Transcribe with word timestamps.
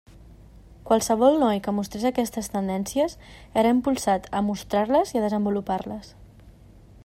Qualsevol 0.89 1.35
noi 1.43 1.59
que 1.67 1.73
mostrés 1.79 2.07
aquestes 2.09 2.49
tendències 2.55 3.15
era 3.63 3.73
impulsat 3.77 4.27
a 4.41 4.45
mostrar-les 4.49 5.15
i 5.17 5.21
a 5.21 5.23
desenvolupar-les. 5.27 6.15